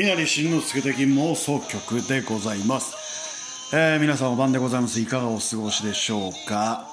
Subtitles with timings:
[0.00, 4.98] 稲荷慎之介的妄想曲でございます、えー皆さんお晩でございます。
[4.98, 6.88] いかがお過ごしでしょうか、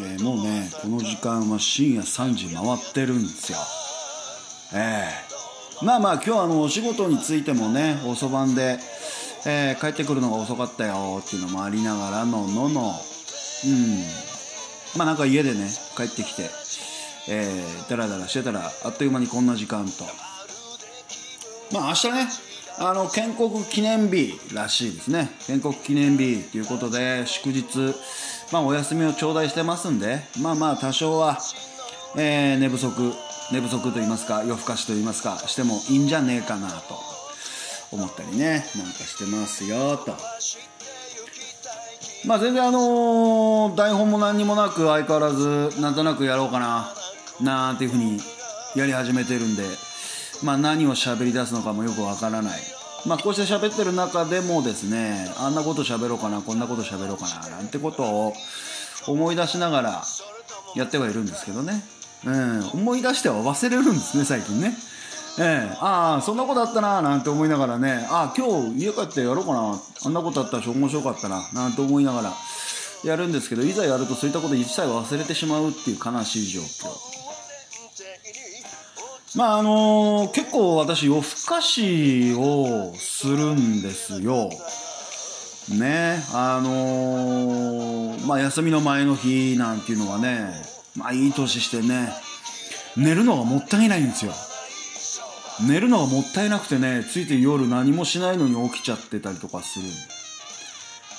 [0.00, 3.58] えーもうねこの時間は深夜3時回ってるんですよ。
[4.74, 5.04] え
[5.80, 8.80] えまあまあ今日はあのお仕事についてもね遅番で、
[9.46, 12.80] えー帰ってくるのが遅かったよっていうのもありながらののの。
[13.64, 14.02] うん。
[14.96, 16.50] まあなんか家でね帰ってきて
[17.28, 20.31] えー、ダラダラしてたらあっという間にこんな時間と。
[21.72, 22.28] まあ明日ね
[22.78, 25.30] あの建国記念日らしいですね。
[25.46, 27.64] 建国記念日ということで祝日
[28.50, 31.38] まあお休みを頂戴してますんでまあまあ多少は、
[32.16, 33.12] えー寝不足
[33.52, 36.98] 寝不足と言いますか夜更かしと言いますかしてもいいんじゃねえかなと
[37.90, 40.16] 思ったりねなんかしてますよと。
[42.24, 46.94] まあ全然あのー台本も何にもなく相変わらずなんとなくやろうかな
[47.40, 48.18] なんていうふうに
[48.76, 49.64] やり始めてるんで
[50.42, 52.60] まあ何を喋り出すのかもよくわからない。
[53.06, 58.32] まあこうして喋ってる中でもですねあんなこと喋ろうかなこんなこと喋ろうかななんてことを
[59.08, 60.02] 思い出しながら
[60.76, 61.82] やってはいるんですけどね、
[62.24, 64.76] うん、思い出しては忘れるんですね最近ね。
[65.38, 68.06] ええ、ああそんなことあったななんて思いながらね。
[68.10, 72.32] ああ今日家帰ってやろうかなあんなことあったら面白かったななんて思いながら
[73.02, 77.21] やるんですけどいざやるとそういったこと一切忘れてしまうっていう悲しい状況。
[79.34, 84.50] まああの結構私夜更かしをするんですよ。
[85.70, 86.22] ね。
[86.34, 90.50] あのまあ休みの前の日なんていうのはね
[90.96, 92.12] まあいい年してね
[92.96, 94.32] 寝るのがもったいないんですよ。
[95.66, 99.86] 寝るのがもったいなくてねついて夜何もしないのに起きちゃってたりとかする。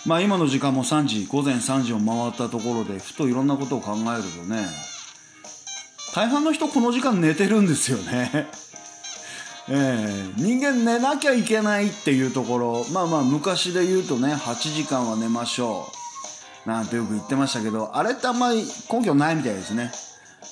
[0.06, 4.68] まあ今の時間も3時午前3時を回ったところでふといろんなことを考えるとね
[6.14, 8.48] 大半の人この時間寝てるんですよね。
[9.68, 10.32] ええ。
[10.36, 12.86] 人間寝なきゃいけないっていうところ。
[12.92, 15.92] まあまあ昔で言うとね8時間は寝ましょ
[16.66, 16.70] う。
[16.70, 19.92] なんてよく言ってましたけどあれってあんまり根拠ないみたいですね。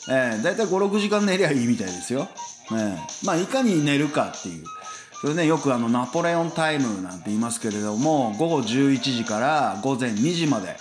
[0.10, 0.44] ええ。
[0.44, 2.28] だいたい56時間寝りゃいいみたいですよ、
[2.72, 3.00] ええ。
[3.24, 4.64] まあいかに寝るかっていう。
[5.22, 10.76] それねよくあのナポレオンタイムなんて言いますけれども午後11時から午前2時まで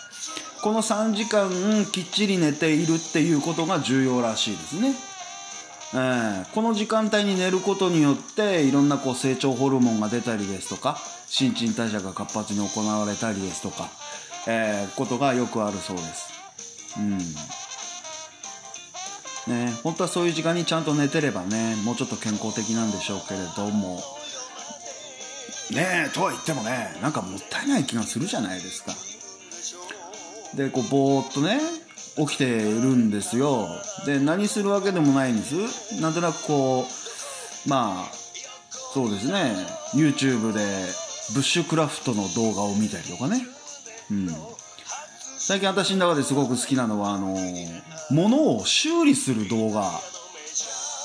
[0.62, 1.50] この3時間
[1.86, 4.94] きっちり寝ているっていうことが重要らしいですね、
[5.94, 13.88] えーこの時間帯に寝ることによっていろんなこう成長ホルモンが出たりですとか新陳代謝が活発に行われたりですとか、
[14.46, 16.30] えーことがよくあるそうです。
[16.98, 17.18] うん。
[19.52, 24.00] ね本当はそういう時間にちゃんと寝てればねもうちょっと健康的なんでしょうけれども。
[25.72, 28.92] ねえとは言ってもねなんかもったいない気がするじゃないですか。
[30.54, 31.60] でこうぼーっとね
[32.16, 33.68] 起きてるんですよ。
[34.06, 36.00] で何するわけでもないんです。
[36.00, 36.86] なんとなくこ
[37.66, 38.12] うまあ
[38.92, 39.54] そうですね。
[39.94, 40.60] YouTube で
[41.34, 43.46] ブッシュクラフトの動画を見たりとかね。
[44.10, 44.28] うん。
[45.38, 47.36] 最近私の中ですごく好きなのはあの
[48.10, 49.90] 物を修理する動画。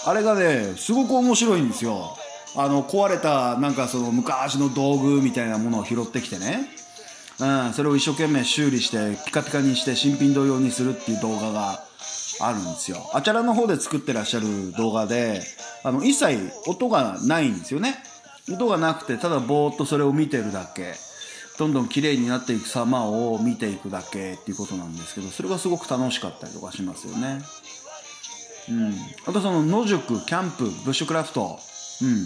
[0.07, 2.17] あれがねすごく面白いんですよ。
[2.55, 6.69] あの壊れたなんかその昔の道具みたいなものを拾ってきてね。
[7.39, 11.83] うん、それを一生懸命修理してピカピカにして新品同様にするっていう動画が
[12.41, 13.09] あるんですよ。
[13.13, 15.41] あちらの方で作ってらっしゃる動画で
[15.83, 17.95] あの一切音がないんですよね。
[18.51, 20.93] 音がなくてただぼーっとそれを見てるだけ。
[21.57, 27.39] どんどん綺麗になっていく様を見ていくだけっていうことなんですけどそれがすごく楽しかったりとかしますよね。
[28.69, 28.93] うん。
[29.25, 31.59] あとその野宿キャンプブッシュクラフト。
[32.01, 32.25] うん。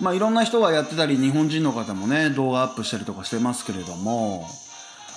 [0.00, 4.46] まあいろんな人がやってたり日本人の方もね動画アップしたりとかしてますけれども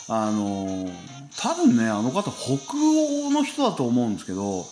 [0.09, 0.89] あの
[1.37, 4.65] 多分ねあの方北欧の人だと思うんですけど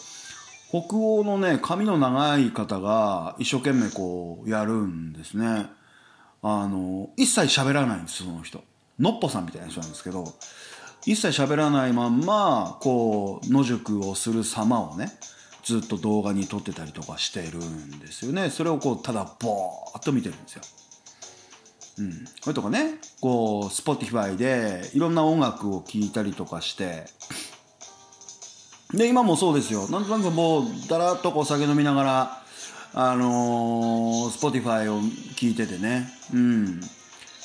[0.70, 5.68] 北欧のね髪の長い方が一生懸命こうやるんですね。
[6.42, 8.64] あの一切喋らないんですその人。
[9.00, 10.26] のっぽさんみたいな人なんですけど
[11.06, 15.12] 一切喋らないまんまこう野宿をする様をね
[15.70, 18.50] ずっと動画に撮ってたりとかしてるんですよね。
[18.50, 20.62] それをこうただボーっと見てるんですよ。
[22.00, 27.06] うん、それとかねこう Spotify でいろんな音楽を聴いたりとかして。
[28.96, 29.88] で今もそうですよ。
[29.90, 32.44] なんとなくもうだらっとこう酒飲みながら
[32.96, 35.00] あのー、Spotify を
[35.36, 36.10] 聴いててね。
[36.34, 36.82] うん。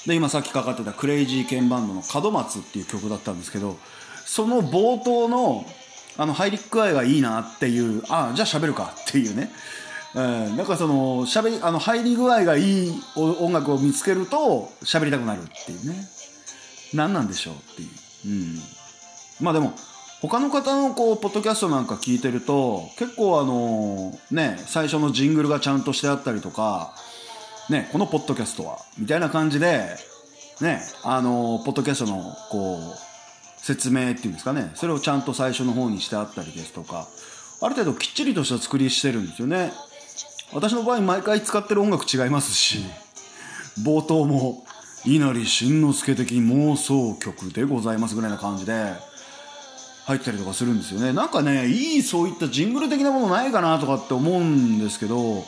[0.06, 3.79] で今さっきかかってたクレイジーケンバンドの「門松」っていう曲だったんですけど
[4.25, 5.67] その冒頭の
[6.16, 9.50] あの入り具合がいいなっていうああじゃあ喋るかっていうね。
[10.14, 15.96] うん、なんかそのしゃべりあの入り具合がいい音楽を見つけると喋りたくなるっていうね。
[16.94, 17.88] 何なんでしょうっていう、
[18.26, 18.58] うん、
[19.40, 19.72] まあでも
[20.22, 26.94] 他の方のこうポッドキャストなんか聞いてると結構あのね最初のジングルがちゃんとしてあったりとか
[27.70, 29.96] ね、このポッドキャストは、みたいな感じで、
[30.61, 33.13] ね、あの、ポッドキャストの、こう、
[33.64, 37.08] 説明っていうんですかね、それをちゃんと最初の方にしてあったりですとか、
[37.62, 39.72] ある程度きっちりとした作りしてるんですよね。
[40.52, 42.84] 私の場合、毎回使ってる音楽違いますし、
[43.82, 44.66] 冒頭も、
[45.06, 48.93] 稲荷慎之介的妄想曲でございますぐらいな感じで、
[50.05, 51.14] 入ったりとかするんですよね。
[51.14, 55.43] なんかね、いいそういったジングル的なものないかなとかって思うんですけど、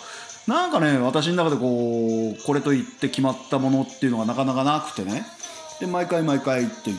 [0.46, 5.26] なんかね、私の中でこう、これと言って決まったものっていうのがなかなかなくてね。
[5.80, 6.96] で、毎回毎回っていう、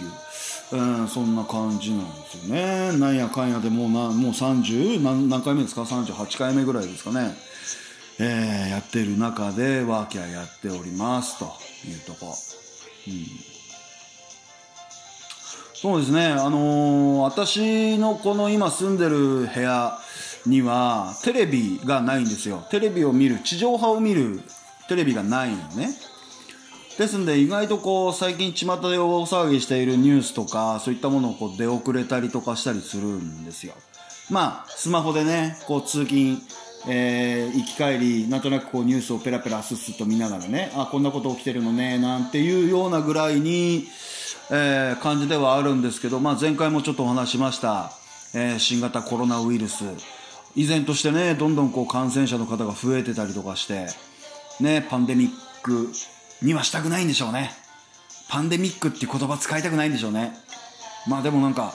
[0.71, 2.97] うん、そんな感じなんですよね。
[2.97, 7.35] なんやかんやでもうな、もう30何、何回目ですか ?38 回目ぐらいですかね。
[8.19, 11.45] えー、やってる中でワーキャーやっておりますと
[11.87, 12.27] いうとこ。
[13.07, 13.25] うん。
[15.73, 19.99] そうですね、あのー、私のこの今住んでる部屋、
[20.47, 24.41] にはテレビがないんですよテレビを見る地上波を見る
[24.87, 25.89] テレビがないのね
[26.97, 33.73] ですんで意外とこう最近巷で大騒ぎしているニュースとかそういったものをこう出遅れたりとかしたりするんですよ。
[34.31, 36.39] まあスマホでねこう通勤
[36.89, 43.87] えー、行き帰りなんとなくこうニュースをペラペラスッスッと見ながらねあこんなこと起きてるのねなんていうようなぐらいに、
[44.51, 47.91] えー、感じではあるんですけど、まあ、前回もちょっとお話しました、
[48.33, 49.83] えー、新型コロナウイルス。
[50.55, 53.87] 依然としてねどんどんこう感染者の方が増えてたりとかして
[54.59, 55.29] ねパンデミッ
[55.61, 55.91] ク
[56.41, 57.51] にはしたくないんでしょうね。
[58.29, 60.33] パンデミックって言葉使いたくないんでしょうね。
[61.07, 61.73] まあでもなんか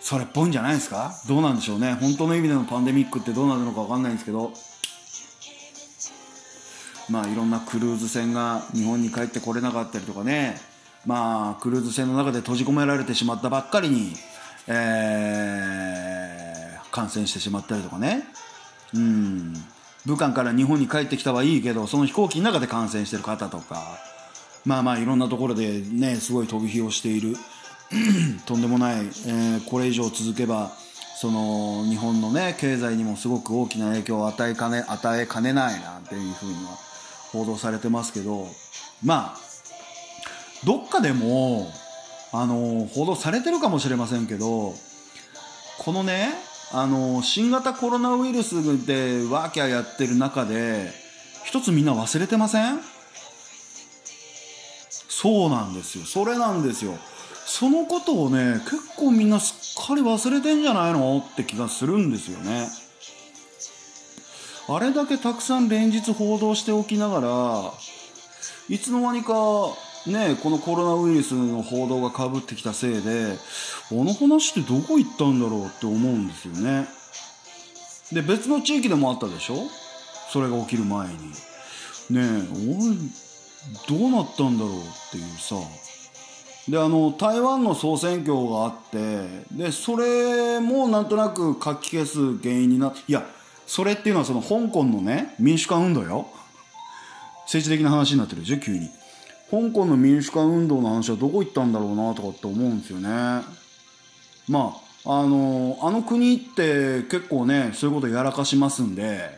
[0.00, 1.14] それっぽいんじゃないですか？
[1.28, 1.94] どうなんでしょうね。
[1.94, 4.52] 本当の意味でのパンデミックってどうなるのか分かんないんですけど。
[7.10, 10.60] まあいろんなクルーズ船が日本に帰ってこれなかったりとかね。
[11.04, 14.14] まあクルーズ船の中で閉じ込められてしまったばっかりに
[14.68, 18.22] えー感染してしまったりとかね。
[18.94, 19.54] うん。
[20.06, 23.98] 武漢から日本に帰ってきたはいいけどその飛行機の中で感染してる方とか
[24.64, 27.36] まあまあいろんなところでねすごい飛び火をしている。
[28.46, 30.70] とんでもない、えー、これ以上続けば
[31.16, 36.70] その日本のね経済にもすごく大きな影響を与えかね与えかねないなんていうふうには
[37.32, 38.46] 報道されてますけど
[39.04, 39.36] まあ
[40.64, 41.70] どっかでも
[42.32, 44.74] あの報道されてるかもしれませんけど
[45.78, 46.30] このね
[46.74, 50.90] あの新型コロナウイルスでワーキャーやってる中で
[51.44, 52.80] 一つみんな忘れてません？
[55.08, 56.04] そうなんですよ。
[56.06, 56.94] それなんですよ。
[57.44, 61.18] そのことをね結構みんなすっかり忘れてんじゃないの？
[61.18, 62.68] って気がするんですよね。
[64.68, 67.72] あれだけたくさん連日報道しておきながら
[68.68, 69.34] いつの間にか
[70.06, 73.36] ね、このコロナウイルスの報道がかぶってきたせいで、
[73.90, 76.88] あの話ってどこ行ったんだろうって思うんですよね。
[78.12, 79.56] で、別の地域でもあったでしょ？
[80.32, 81.14] それが起きる前に。
[81.14, 82.20] ねえ、
[83.88, 84.82] 俺、どうなったんだろうっ
[85.12, 85.54] ていうさ。
[86.68, 93.24] で、あの、台湾の総選挙があって、で、それもなんとなく書き消す原因になっいや、
[93.66, 96.26] それっていうのはその香港のね、民主化運動よ。
[97.44, 98.90] 政治的な話になってるでしょ、急に。
[99.52, 103.08] 香港の民主化運動の話はどこ行ったんだろうなとかって思うんですよね。
[104.48, 109.28] まあ、あの、あの国って結構ね、そういうことやらかしますんで、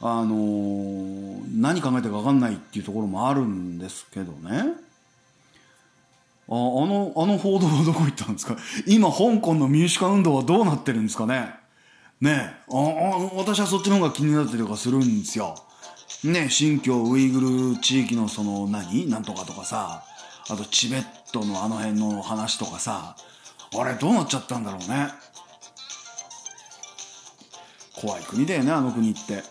[0.00, 4.64] あの、何考えてるか分かんないっていうところもあるんですけどね。
[6.48, 8.56] ああの、あの報道はどこ行ったんですか？
[8.86, 11.54] 今、香港の民主化運動はどうなってるんですかね？
[12.20, 12.78] ねああ、
[13.36, 15.54] 私はそっちの方が気になってるとかするんですよ。
[16.26, 19.08] ね、新疆ウイグル地域のその何？
[19.08, 20.02] なんとかとかさ、
[20.48, 23.16] あとチベットのあの辺の話とかさ、
[23.78, 25.08] あれどうなっちゃったんだろうね。
[28.00, 29.42] 怖い国だよね、あの国って。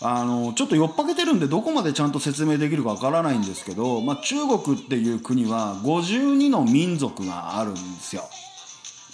[0.00, 8.22] あの、ちょっと酔っぱけてるんでどこまでちゃんと説明できるかわからないんですけど、まあ、中国っていう国は52の民族があるんですよ。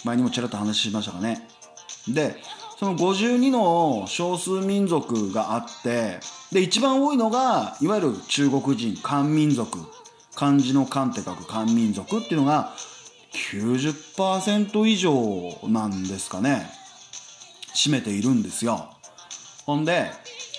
[0.03, 1.47] 前にもちらっと話しましたかね。
[2.07, 2.35] で、
[2.77, 6.19] その52の少数民族があって
[6.51, 9.79] で一番多いのがいわゆる中国人漢民族。
[10.35, 12.73] 漢字の漢って書く漢民族っていうのが
[13.51, 16.69] 90%以上なんですかね。
[17.73, 18.89] 占めているんですよ。
[19.65, 20.11] ほんで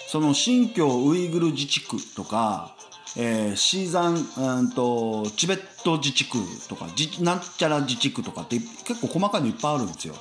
[0.08, 2.74] その新疆ウイグル自治区とか、
[3.16, 6.86] えー、シーザン、うんと、チベット自治区とか
[7.20, 10.14] なんちゃら自治区とかって結構細かいのいっぱいあるんですよ。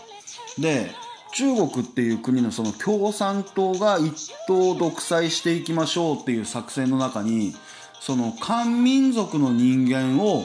[0.58, 0.92] で
[1.36, 7.54] 中国っていう国のその共産党が一党独裁していきましょうっていう作戦の中に
[8.00, 10.44] その漢民族の人間を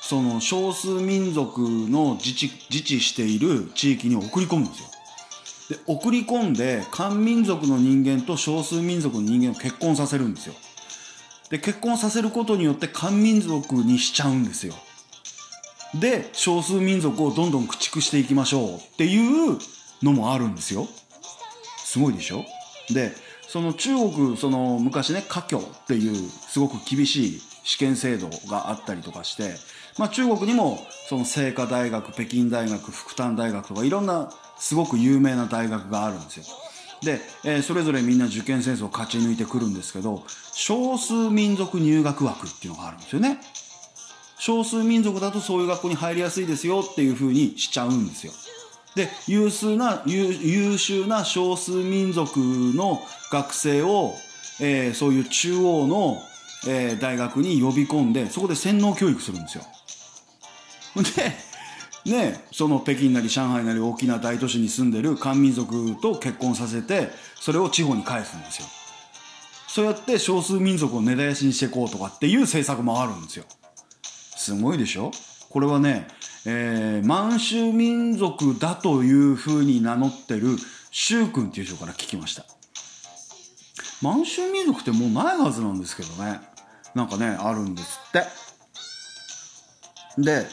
[0.00, 4.88] その少数民族の自治自治している地域に送り込むんですよ。
[5.70, 10.54] で送り込んで漢民族の人間と少数民族の人間を結婚させるんですよ。
[11.48, 14.74] で結婚させることによって漢民族にしちゃうんですよ。
[15.94, 19.58] で少数民族をどんどん駆逐していきましょうっていう
[20.02, 20.88] のもあるんですよ。
[21.84, 22.44] すごいでしょ？
[22.90, 23.12] で
[23.46, 29.54] その中国その昔ね華僑っていうすごく厳しい試験制度があったりとかして、
[29.98, 30.78] まあ、中国にも
[31.08, 36.44] その清華大学北京大学福旦大学とかいろんなすごく有名な大学があるんですよ。
[37.02, 43.38] で、えー、それぞれみんな受験戦争を勝ち抜いてくるんですけど少数民族入学枠っていうのがあるんですよね。
[44.38, 48.32] 少数民族だとそういう学校に入りやすいですよっていうふうにしちゃうんですよ。
[48.94, 54.14] で優秀な優秀な少数民族の学生を、
[54.60, 56.18] えー、そういう中央の、
[56.68, 59.64] えー、大学に呼び込んでそこで洗脳教育するんですよ。
[62.04, 68.66] でねその北京なり上海なり大きな大都市に住んでる漢民族と結婚させてそれを地方に返すんですよ。
[69.68, 73.46] そうやって少数民族を根絶やしにしていこうとかっていう政策もあるんですよ。
[74.02, 75.12] すごいでしょ？
[75.48, 76.08] これはね
[76.44, 80.56] えー、満州民族だというふうに名乗ってる
[80.90, 82.44] 周君っていう人から聞きました。
[84.02, 86.40] 満州民族ってもうないはずなんですけどね。
[86.94, 88.24] なんかねあるんですって。
[90.18, 90.46] で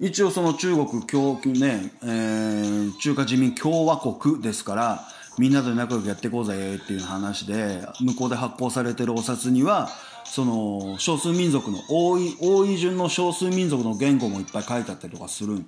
[0.00, 5.00] 一応その中国共、ねえー、中華人民共和国ですから
[5.38, 9.88] みんなで仲良くやっていこうぜっていう話で向こうで発行されてるお札には
[10.24, 15.58] その少数民族の多い多い順の少数民族の言語もいっぱい書いてあったりとかする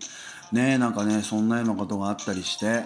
[0.52, 2.84] ねなんかねそんなようなことがあったりして。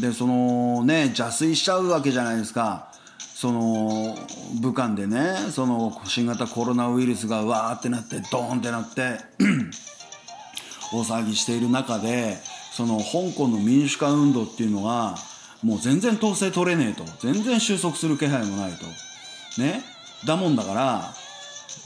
[0.00, 2.92] でそのね邪推しちゃうわけじゃないですか。
[3.18, 4.14] その
[4.60, 9.18] 武漢でねその新型コロナウイルスがわーってなってドーンってなって
[10.92, 12.36] 大騒ぎしている中で
[12.72, 15.16] その香港の民主化運動っていうのが
[15.62, 17.04] もう全然統制取れねえと。
[17.20, 19.60] 全然収束する気配もないと。
[19.60, 19.82] ね。
[20.26, 21.14] だもんだから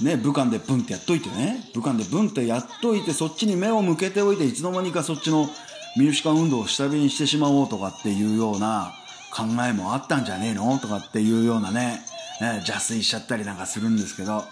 [0.01, 5.49] ね、武漢でブンってやっといてね、武漢でブンってやっといて、そっちに目を向けておいて、いつの間にかそっちの
[5.97, 8.93] 民主化運動を下火にしてしまおうとかっていうような
[9.33, 10.79] 考えもあったんじゃねえの？
[10.79, 12.01] とかっていうようなね、
[12.41, 14.45] え邪推しちゃったりなんかするんですけど、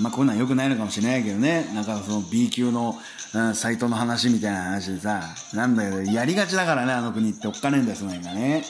[0.00, 2.96] まあこんなん良くないのかもしれないけどね、なんかその B 級の、
[3.34, 5.22] うん、サイトの話みたいな話でさ、
[5.52, 7.48] なんだけど、やりがちだからね、あの国って。
[7.48, 8.64] おっかねえんだよ、その辺がね。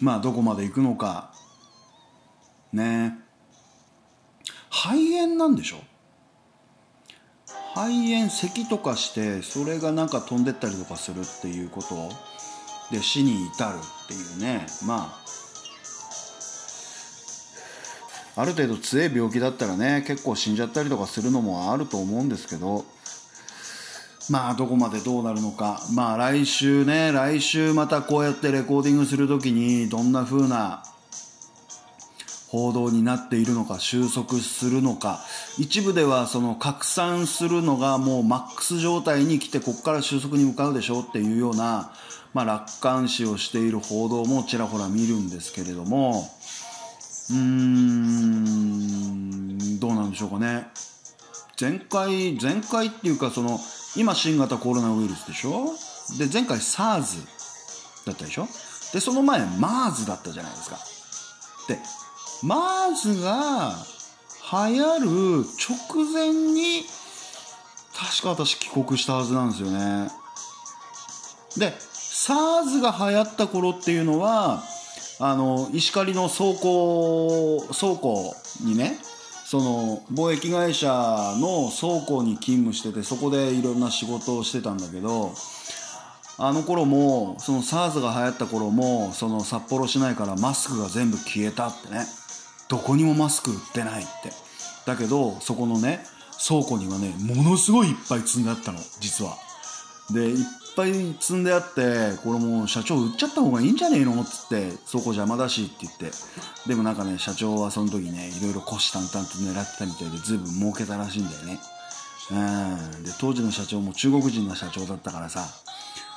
[0.00, 1.32] まあどこまで行くのか。
[2.72, 3.18] ね。
[4.70, 5.76] 肺炎なんでしょ？
[7.74, 12.10] 肺炎咳とかしてそれがなんか飛んでったりとかするっていうこと？
[12.90, 14.66] で死に至るっていうね。
[14.86, 15.14] ま
[18.36, 22.84] あある程度強い病気だったらね結構死んじゃったりとかするのもあると思うんですけど。
[24.30, 25.82] まあどこまでどうなるのか。
[25.92, 30.84] まあ来週ね来週またこうやってレコーディングする時にどんな風な
[32.48, 35.18] 報道になっているのか収束するのか。
[35.58, 41.92] 一部ではその拡散するのがもうマックス状態に来てここから収束に向かうでしょうっていうような、
[42.32, 46.30] まあ、楽観視をしている報道もちらほら見るんですけれども。
[47.30, 48.60] うーん
[49.80, 50.68] どうなんでしょうかね。
[51.60, 53.58] 前回前回っていうかその
[53.96, 55.74] 今新型コロナウイルスでしょ？
[56.18, 57.26] で前回 SARS
[58.06, 58.46] だったでしょ？
[58.92, 60.78] でその前 MERS だったじゃないですか。
[61.68, 61.78] で
[62.42, 63.74] MERS が
[64.52, 65.08] 流行る
[65.40, 66.84] 直前に
[67.94, 70.08] 確か私帰国したはずなんですよね。
[71.56, 74.62] で SARS が流行った頃っていうのは
[75.18, 78.98] あの石狩の倉庫倉庫にね
[79.50, 85.32] その貿易会社の倉庫に勤務しててそこでいろんな仕事をしてたんだけど
[86.38, 92.06] あの頃もその SARS が流行った頃もその札幌市内からマスクが全部消えたってね。
[92.68, 94.30] どこにもマスク売ってないって。
[94.86, 96.04] だけどそこのね
[96.46, 99.36] 倉庫にはねものすごいいっぱい積んであったの実は。
[100.12, 106.10] でいっぱい積んであってこれもう社長売っちゃった方がいいんじゃねえのっつってそこ邪魔だしって言って。
[106.66, 111.58] でもなんかね社長はその時ねいろいろ虎視眈々と狙ってたみたいで随分儲けたらしいんだよね。
[112.32, 113.04] うん。
[113.04, 115.46] で当時の社長も中国人の社長だったからさ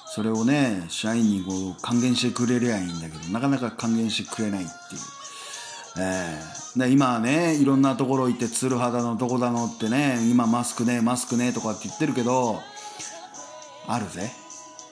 [0.07, 5.01] それをね社員にこう還元してくれりゃいいんだけどなかなか還元してくれないっていう。
[5.95, 12.59] えー、で今はねいろんなところ行ってツル肌のどこだのってね今マスクねマスクねとかって言ってるけど
[13.87, 14.42] あるぜ。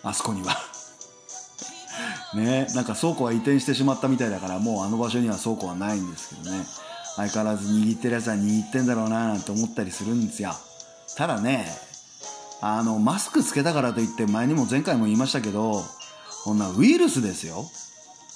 [0.03, 0.57] あそこには。
[2.33, 6.65] ねなんか倉庫は移転してしまったみたいだからもうあの場所には倉庫はないんですけどね。
[7.17, 10.55] 相変わらず握ってるやつは握ってんだろうななんて思ったりするんですよ。
[11.17, 11.67] ただね
[12.61, 15.83] あのマスクつけたからといって前にも前回も言いましたけど
[16.45, 17.69] こんなウイルスですよ。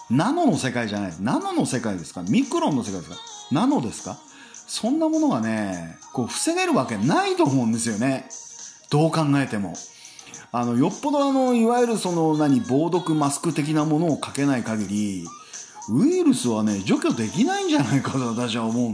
[0.09, 1.13] ナノの世界じゃない。
[1.19, 2.21] ナノの世界ですか？
[2.23, 3.17] ミクロンの世界ですか？
[3.51, 4.17] ナノですか？
[4.67, 8.27] そんなものがねこう防げるわけないと思うんですよね。
[8.89, 9.73] どう考えても。
[10.57, 15.25] あのよっぽどあのいわゆるその何防毒マスク的なものをかけない限り
[15.89, 18.93] ウイルスはね除去できないんじゃないかと私は思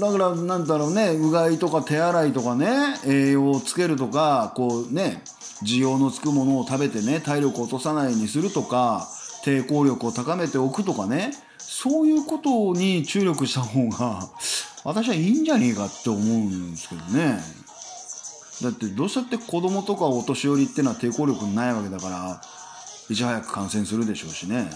[0.00, 2.66] だからなんだろうねうがいとか手洗いとかね
[3.06, 5.22] 栄養をつけるとかこうね
[5.62, 9.06] 需要のつくものを食べてね体力を落とさないようにするとか
[9.44, 14.30] 抵抗力を高めておくとかねそういうことに注力した方が
[14.82, 17.57] 私はいいんじゃねえかって思うんですけどね。
[18.62, 22.40] だってどうしたって子供とかお年寄りってのは抵抗力ないわけだから
[23.08, 24.70] いち早く感染するでしょうしね。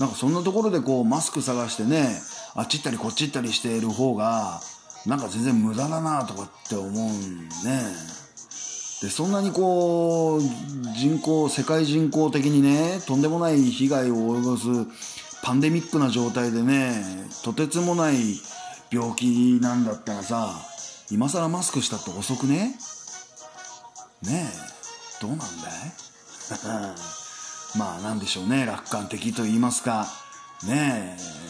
[0.00, 2.20] なんかそんなところでこうマスク探してね
[2.54, 4.60] あっち行ったりこっち行ったりしている方が
[5.06, 8.14] なんか全然無駄だなとかって思うんね。
[9.02, 10.40] でそんなにこう
[10.96, 14.66] 人口世界人口的にねとんでもない被害を及ぼす
[15.42, 17.04] パンデミックな状態でね
[17.44, 18.16] とてつもない
[18.90, 20.54] 病気なんだったらさ
[21.10, 22.74] 今更マスクしたって遅くね？
[24.24, 25.20] ねえ。
[25.20, 25.48] どうなんだい？
[27.78, 28.64] まあなんでしょうね。
[28.66, 30.06] 楽観的と言いますか。
[30.64, 31.44] ねえ。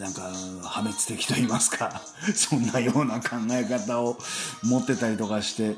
[0.00, 2.02] なんか破滅的と言いますか。
[2.34, 4.18] そんなような考え方を
[4.62, 5.76] 持ってたりとかして。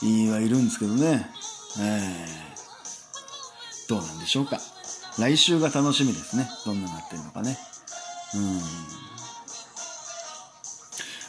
[0.00, 1.28] いいはいるんですけどね。
[1.80, 4.60] えー、どうなんでしょうか。
[5.18, 6.48] 来週が楽しみですね。
[6.64, 7.58] どんななってるのかね。
[8.34, 8.62] うん。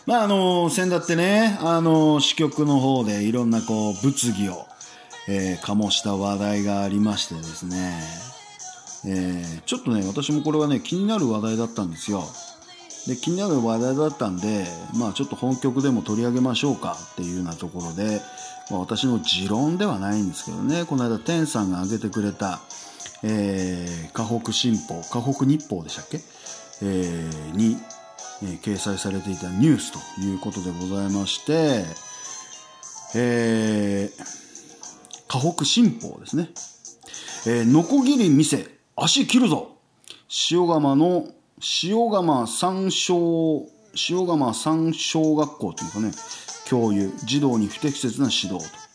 [0.06, 4.68] まああの先だってねあの支局の方でいろんなこう物議を
[5.32, 8.02] えー、醸した話題がありましてですね、
[9.06, 12.24] えー、ちょっとね、私もこれはね、気になる話題だったんですよ。
[13.06, 14.66] で、気になる話題だったんで、
[14.98, 18.22] まあちょっと本局でも取り上げましょうかっていうようなところで、
[18.72, 22.60] まあ、私の持論ではないんですけどね、この間、天さんが挙げてくれた、
[23.22, 26.22] えー、河北新報、河北日報でしたっけ？
[26.82, 27.78] えー、に、
[28.44, 31.86] えー、掲載されていたニュースということでございまして、
[33.16, 36.50] えー、河北新報ですね。
[37.48, 39.78] えー、ノコギリ店、足切るぞ
[40.52, 41.28] 塩釜の、
[41.84, 43.68] 塩釜三小、
[44.10, 46.12] 塩釜三小学校というかね、
[46.66, 48.90] 教諭、児童に不適切な指導と。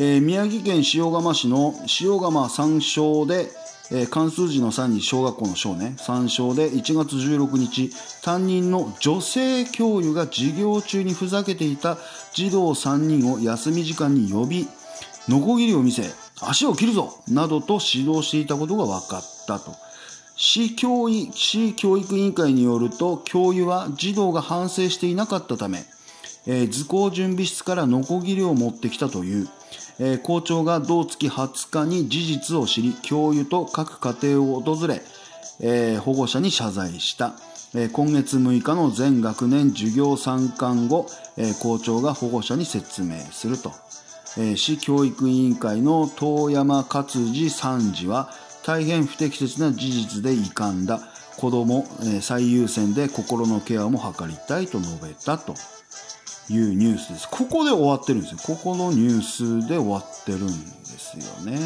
[0.00, 3.50] えー、宮城県塩釜市の塩釜三小で、
[3.90, 7.90] えー、関数字の3に小学校の小ね、3小で1月16日、
[8.22, 11.98] 担任の女性教諭が授業中にふざけていた
[12.34, 14.68] 児童3人を休み時間に呼び、
[15.28, 16.04] ノコギリを見せ、
[16.40, 19.74] 足を切るぞなどと指導していたことが分かったと。
[20.36, 25.84] 市教育市教育委員会によると、教諭は児童が反省していなかったため、
[26.46, 29.48] えー、図工準備室からノコギリを持ってきたという。
[30.00, 35.02] えー、校長が同月20日に事実を知り、教諭と各家庭を訪れ、
[35.60, 37.34] えー、保護者に謝罪した。
[37.74, 41.06] え今月6日の全学年授業参観後、
[41.36, 43.72] え校長が保護者に説明すると。
[44.38, 48.30] え、市教育委員会の遠山勝治参事は
[48.64, 51.00] 大変不適切な事実で遺憾だ
[51.36, 55.54] 子供、え、最優先で心のケアも図りたいと述べたと
[56.50, 57.28] いうニュースです。
[57.30, 58.38] ここで終わってるんですよ。
[58.42, 59.22] ここのニュー
[59.62, 61.58] スで終わってるんですよね。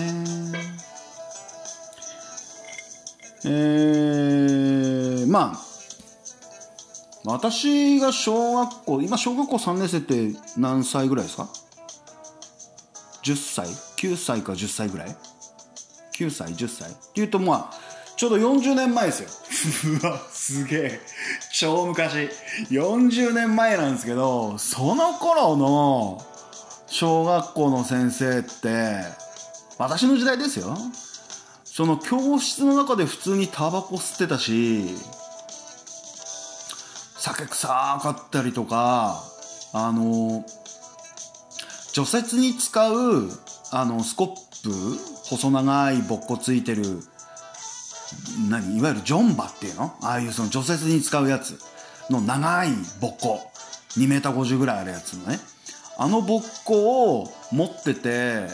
[3.44, 5.72] えー、まあ
[7.24, 11.48] 私が小学校今小学校3年生って何歳ぐらいですか
[13.24, 15.16] ？10歳？9歳か10歳ぐらい
[16.16, 16.90] ？9歳？10歳？
[16.90, 17.82] っていうとまあ
[18.16, 19.98] ちょうど40年前ですよ。
[20.02, 21.00] うわすげえ。
[21.62, 22.28] 超昔。
[22.70, 26.20] 40年前なんですけどその頃の
[26.88, 29.04] 小学校の先生って
[29.78, 30.76] 私の時代ですよ。
[31.62, 34.96] その教室の中で普通にタバコ吸ってたし
[37.16, 39.22] 酒臭かったりとか
[39.72, 40.44] あの
[41.92, 43.30] 除雪に使う
[43.70, 44.28] あのスコッ
[44.64, 44.72] プ
[45.28, 46.82] 細長いぼっこついてる
[48.48, 49.94] 何いわゆるジョンバっていうの？
[50.02, 51.58] ああいうその除雪に使うやつ。
[52.10, 52.68] の長い
[53.00, 53.40] ぼっこ
[53.96, 55.38] 2メーター50ぐらいあるやつのね。
[55.98, 58.48] あのぼっこを持ってて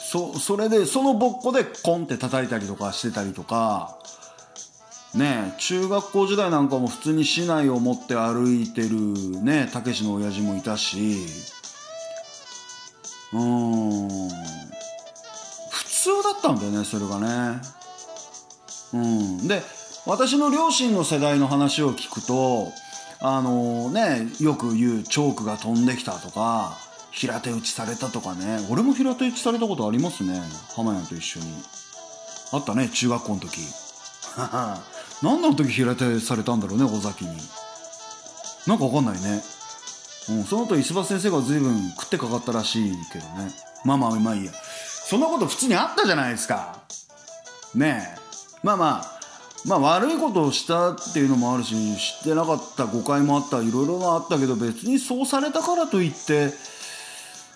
[0.00, 3.98] そそれでそのぼっこでコンって叩いたりとかしてたりとか。
[5.14, 11.26] ね中学校時代なんかも普通に市内を持って歩いてるねたけしの親父もいたし。
[13.34, 14.08] うん。
[14.08, 17.60] 普通だったんだよねそれがね。
[18.92, 19.48] うん。
[19.48, 19.62] で
[20.06, 22.72] 私の両親の世代の話を聞くと
[23.20, 26.76] あのねよく言うチョークが飛んできたとか
[27.12, 28.66] 平手打ちされたとかね。
[28.70, 30.40] 俺も平手打ちされたことありますね。
[30.74, 31.46] 浜谷と一緒に。
[32.52, 33.60] あったね中学校の時。
[35.22, 37.36] 何の時平手されたんだろうね尾崎に。
[38.66, 39.42] なんかわかんないね。
[40.30, 43.52] うん、その後石橋先生が随分食ってかかったらしいけどね。
[43.84, 44.52] まあまあまあいいや。
[45.04, 46.78] そんなこと普通にあったじゃないですか。
[47.74, 48.21] ねえ。
[48.62, 49.22] まあまあ
[49.64, 56.52] まあ悪いことをしたっていうのもあるし知ってなかった誤解もあったいろいろあったけど別にそうされたからといって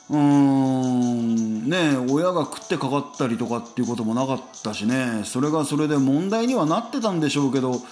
[0.09, 5.23] うーんね親が食ってかかったりとかっていうこともなかったしね。
[5.25, 7.83] それがそれで問題にはなってたんでしょうけど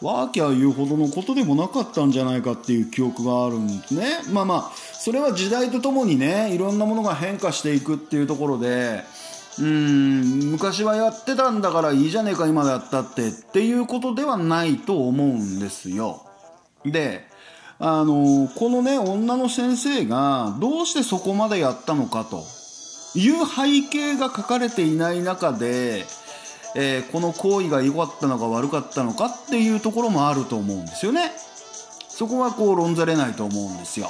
[0.00, 4.22] ワーキャー言うほどのことでもなかったんじゃないかっていう記憶があるんですね。
[4.32, 9.04] まあまあそれは時代とともにねいろんなものが変化していくっていうところで
[9.60, 16.26] うん昔はやってたんだからいいじゃねえか今だったってっていうことではないと思うんですよ。
[16.84, 17.26] で
[17.78, 22.44] あのこのね女の先生がどうしてそこまでやったのかと。
[23.14, 26.06] いう背景が書かれていない中で、
[26.74, 31.30] えー、この行為が良かったのか悪かったのかっていうところもあると思うんですよね。
[32.08, 34.08] そこはこう論ざれないと思うんですよ。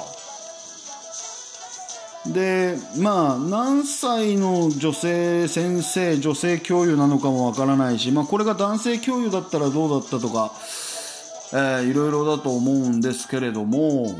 [2.25, 10.53] でまあ何歳の女性先生女性教諭なのかもわからないし、まあ、これが男性教諭だったらどうだったとか、
[11.51, 14.17] えー、いろいろだと思うんですけれども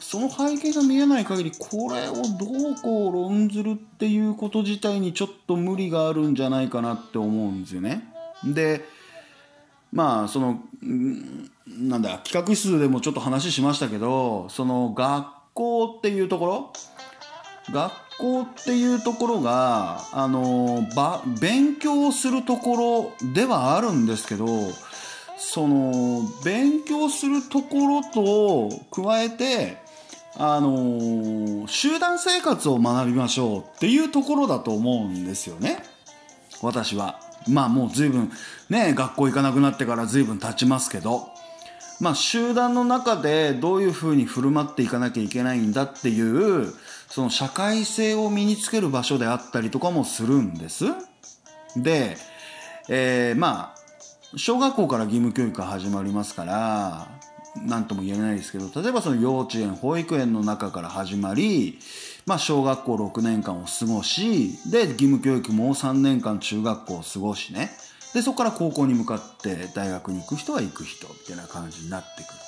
[0.00, 8.04] その背景が見えない限りこれをどうこう論ずるっていうこと自体にちょっと無理があるんじゃないかなって思うんですよね。
[8.44, 8.84] で
[9.92, 10.60] まあその
[11.66, 16.72] なんだ企画室でもちょっと話しましたけどその学校っていうところ？
[17.72, 24.46] 学校っていうところがあのば勉強するところではあるんですけど
[25.38, 28.68] その勉強するところと
[29.02, 29.78] 加えて
[30.36, 35.82] あの集団生活を学びましょうっていうところだと思うんですよね。
[36.60, 37.18] 私は。
[37.48, 38.30] まあもう随分
[38.68, 41.33] ね学校行かなくなってから随分経ちますけど。
[42.00, 46.72] まあ集団の中でどういうふうに振る舞っていかなきゃいけないんだっていう
[47.08, 50.86] その社会性を身につける場所であったりとかもするんです。
[51.76, 52.16] で、
[52.88, 57.08] えー、まあ、小学校から義務教育が始まりますから、
[57.66, 61.78] 何とも言えないですけど、例えばその幼稚園、保育園の中から始まり、
[62.26, 67.70] まあ小学校6年間を過ごし、で、義務教育もう3年間中学校を過ごしね。
[68.14, 72.38] で、そこから高校に向かって大学に行く人は行く人、みたいな感じになってくる。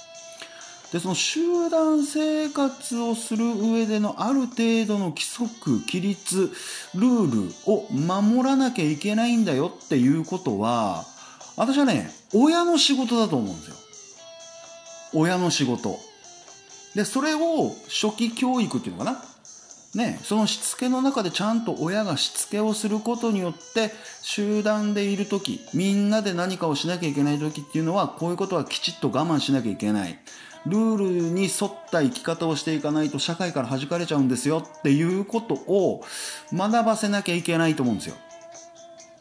[0.92, 6.52] でその集団生活をする上でのある程度の規則規律
[6.94, 11.05] ルールを守らなきゃいけないんだよっていうことは
[11.57, 13.76] 私はね親の仕事だと思うんですよ。
[15.14, 15.98] 親の仕事。
[16.94, 19.22] でそれを初期教育っていうのかな？
[19.96, 30.18] ね、そのしつけの中でちゃんと親がしつけをすることによって集団でいる時みんなで何かをしなきゃいけない時っていうのはこういうことはきちっと我慢しなきゃいけない
[30.66, 36.04] ルールに沿った生き方をしていかないと社会から弾かれちゃうんですよっていうことを
[36.52, 38.16] 学ばせなきゃいけないと思うんですよ。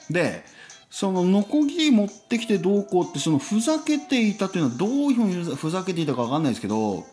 [0.09, 0.43] で、
[0.89, 7.05] そのノコギリ持ってきてどうこうってそのふざけていたというのはどういうふうにふざけていたかわかんないですけど、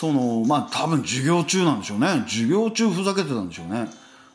[0.00, 2.24] その、まあ多分授業中なんでしょうね。
[2.26, 3.86] 授業中ふざけてたんでしょうね。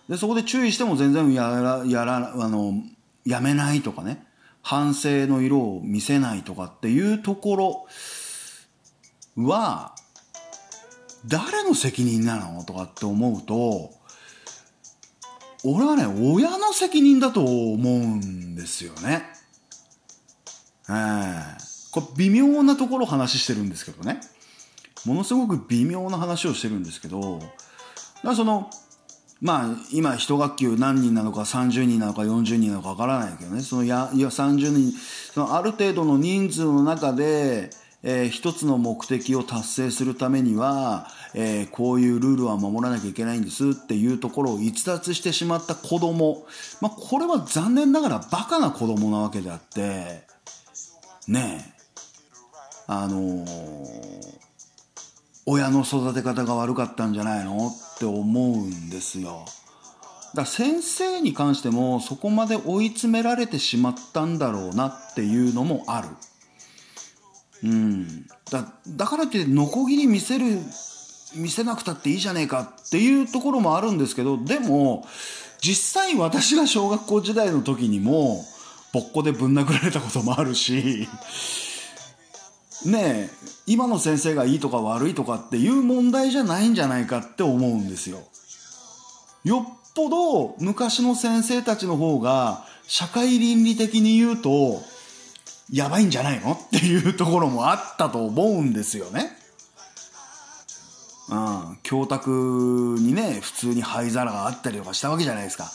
[0.07, 2.83] で、そこで注意しても全然やら、やら、あの、
[3.25, 4.23] やめないとかね。
[4.61, 7.87] 反省の色を見せないとかっていうとこ
[9.37, 9.95] ろは、
[11.25, 13.89] 誰の責任なのとかって思うと、
[15.63, 19.23] 俺はね、親の責任だと思うんですよね。
[20.89, 21.55] えー、
[21.91, 24.21] これ微妙なところ話してるんですけどね。
[25.05, 27.39] ものすごく微妙な話をしてるんですけど、
[28.23, 28.69] だその、
[29.41, 33.61] まあ今一学級何人なのか30人なのか40人なのかわからないけどね。
[33.61, 37.69] そのやいや30人そのある程度の人数の中で、
[38.01, 46.45] えー、一つの目的を達成するためには、えー、こういうルールは守らなきゃいけないんですっていうところを逸脱してしまった子供、
[46.81, 50.23] まあ、これは残念ながらバカな子供なわけであって
[51.27, 51.75] ねえ。
[52.87, 54.45] あのー
[55.45, 57.67] 親の育て方が悪かったんじゃないの？
[57.67, 59.45] って思うんですよ。
[59.45, 66.09] だから先生に関してもそこまで追い詰められてしまったんだろうなっていうのもある。
[67.63, 68.27] うん。
[68.51, 70.59] だだからってノコギリ見せる、
[71.35, 75.05] 見せなくたっていいじゃねえかっていうところもあるんですけど、でも、
[75.61, 78.43] 実際私が小学校時代の時にも、
[78.93, 81.07] ぼっこでぶん殴られたこともあるし、
[82.85, 88.19] ねえ今の先生がいいとか悪いとかっていう問題じゃないんじゃないかって思うんですよ。
[89.43, 94.81] よっぽど昔の先生たちの方が社会倫理的に言うと
[95.71, 99.31] やばいんじゃないのっていうところもあったと思うんですよね。
[101.27, 102.29] うん、教託
[102.99, 105.71] にね普通に灰皿があったりとかしたわけじゃないですか。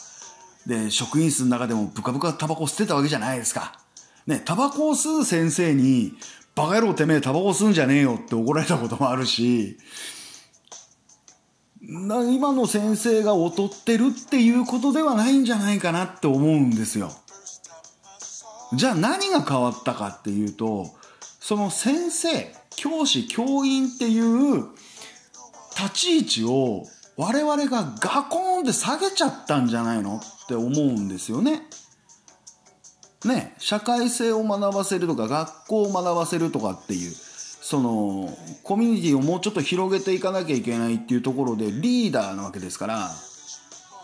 [0.66, 3.80] で職員室の中でもブカブカタバコ吸ってたわけじゃないですか。
[4.26, 6.12] ね、タバコを吸う先生に
[6.54, 9.78] バカ野郎てめえタバコ吸うんじゃねえよって怒られたこともあるし、
[11.82, 17.10] な今の先生が劣ってるっていうことではないんじゃないかなって思うんですよ。
[18.74, 20.86] じゃあ何が変わったかっていうと、
[21.40, 24.68] その先生、教師、教員っていう
[25.76, 26.84] 立ち位置を
[27.16, 31.62] 我々がガコーンって下げちゃったんじゃないのって思うんですよね。
[33.24, 43.10] ね、社会性を学ばせるとか学校を学ばせるとかっていうそのコミュニティをもうちょっと広げていかなきゃいけないっていうところでリーダーなわけですから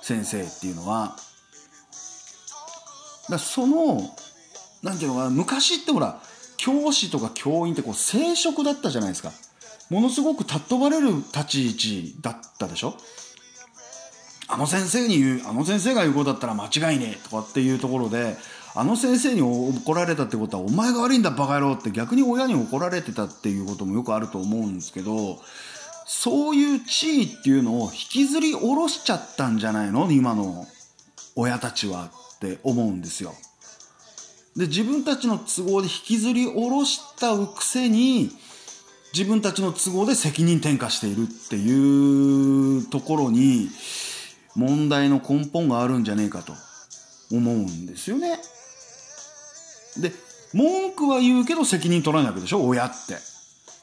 [0.03, 1.17] 先生っていうのは。
[3.29, 4.01] だその
[4.83, 6.21] なんていうのかな昔ってほら
[6.59, 9.33] 教師とか教員ってこう聖職だったじゃないですか。
[9.91, 12.97] ものすごく尊ばれる立ち位置だったでしょ。
[14.49, 18.37] あの先生に言うあの先生が言うことだったら間違いねえとかっていうところで
[18.79, 25.39] あの先生に怒られたってことはお前が悪いんだバカ野郎って逆に親に怒られてたっていうこともよくあると思うんですけど
[26.07, 30.13] そういう地位っていうのを引きずり下ろしちゃったんじゃないの？
[30.13, 30.67] 今の
[31.35, 33.35] 親たちはって思うんですよ。
[34.57, 38.31] で自分たちの都合で引きずり下ろしたくせに
[39.13, 43.69] 自分たちの都合で責任転嫁しているっていうところに
[44.55, 46.53] 問題の根本があるんじゃねえかと
[47.33, 48.39] 思うんですよね。
[50.01, 50.13] で
[50.55, 52.67] 文句は言うけど責任取らないわけでしょ？
[52.67, 53.17] 親って。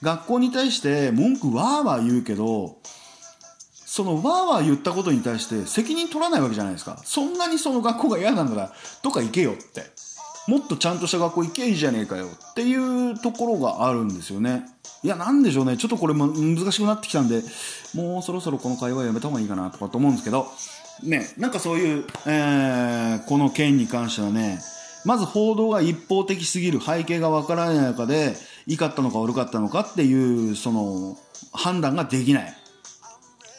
[0.02, 2.78] 学校に対して文句わーわー言うけど
[3.86, 6.98] そのわーわー言ったことに対して責任取らないわけじゃないですか。
[7.06, 9.92] そんなにその学校が嫌なんならどっか行けよって。
[10.46, 14.66] もっとちゃんとした学校行けいいじゃねえかよっていうところがあるんですよね。
[15.02, 15.78] いやなんでしょうね。
[15.78, 17.42] ちょっとこれも難しくなってきたんで
[17.94, 20.48] もうそろそろこの会話やめた方がいいかなとかと思うんですけど。
[21.02, 24.60] ねなんかそういう、えー、この件に関してはね
[25.06, 28.36] まず報道が一方的すぎる背景がわからない中で
[28.68, 31.18] いいかったのか悪かったのかっていうその
[31.52, 32.54] 判断ができない、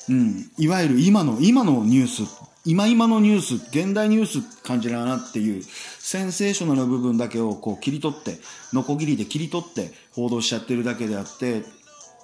[0.08, 2.54] うん、いわゆる今の今のニュース。
[2.66, 8.38] 今今のニュース現代ニュース感じるなっていうセンセーショナルな部分だけをこう切り取って
[8.72, 11.62] ノコギリで切り取って報道しちゃってるだけであって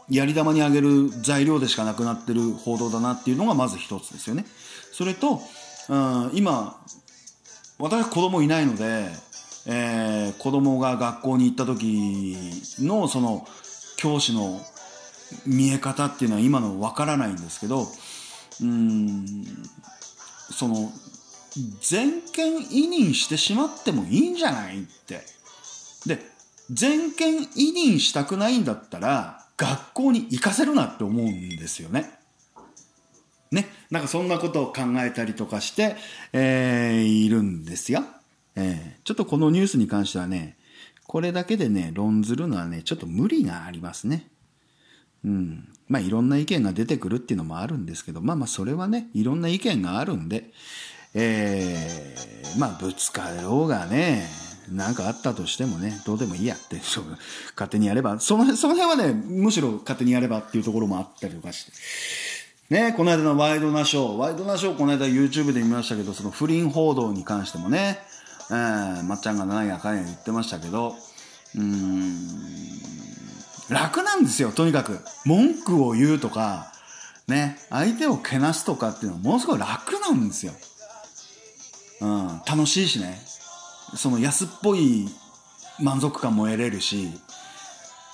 [0.09, 4.46] やり玉にあげる材料でしかなくなってる報道だなっていうのがまず一つですよね。
[4.92, 5.42] それと、
[5.90, 6.83] うん、今
[7.81, 9.09] 私は子供いないので、
[9.66, 13.47] えー、子供が学校に行った時のその
[13.97, 14.61] 教師の
[15.47, 17.87] 見え方っていうのは今のわからないんですけど
[18.62, 19.25] うん
[20.51, 20.93] その
[21.81, 25.21] 全権委任してしまってもいいんじゃないって
[26.07, 26.19] で
[26.71, 32.19] 全権委任したくないんだったら学校に行かせるなって思うんですよね。
[33.51, 35.97] ね、なんかそんなことを考えたりとかして、
[36.33, 38.05] えー、いるんですよ。
[38.55, 40.57] えー、ちょっとこのニュースに関してはね、
[41.07, 44.29] これだけでね、論ずるのはね、ちょっと無理がありますね。
[45.25, 45.69] うん。
[45.89, 50.53] まあいろんな意見が出てくるっていうのもあるんですけど、まあまあそれはね、いろんな意見があるんで、
[51.15, 54.29] えー、まあぶつかろうがね、
[54.71, 57.05] なんかあったとしてもね、どうでもいいやって、そう
[57.57, 61.73] 勝手にやれば、そのその辺はね、むしろ勝手にやればっていうところもあったりとかして。
[62.70, 67.98] ね、この間のワイドナショー、ワイドナショーこの間 YouTube で見ましたけど、その不倫報道に関してもね、
[68.48, 70.94] えー、まっちゃんが何やかんや言ってましたけど、
[71.56, 72.14] うーん、
[73.70, 75.00] 楽なんですよ、とにかく。
[75.26, 76.72] 文句を言うとか、
[77.26, 80.52] ね、相手をけなすとかっていうのはものすごい楽なんですよ。
[82.02, 83.20] うん、楽しいしね。
[83.96, 85.09] その安っぽい
[85.80, 87.11] 満足感も得れるし、